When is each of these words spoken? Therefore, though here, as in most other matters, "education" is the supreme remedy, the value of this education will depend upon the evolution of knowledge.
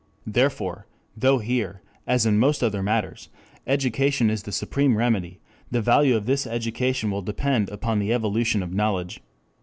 Therefore, 0.25 0.87
though 1.15 1.37
here, 1.37 1.83
as 2.07 2.25
in 2.25 2.39
most 2.39 2.63
other 2.63 2.81
matters, 2.81 3.29
"education" 3.67 4.31
is 4.31 4.41
the 4.41 4.51
supreme 4.51 4.97
remedy, 4.97 5.37
the 5.69 5.79
value 5.79 6.15
of 6.15 6.25
this 6.25 6.47
education 6.47 7.11
will 7.11 7.21
depend 7.21 7.69
upon 7.69 7.99
the 7.99 8.11
evolution 8.11 8.63
of 8.63 8.73
knowledge. 8.73 9.19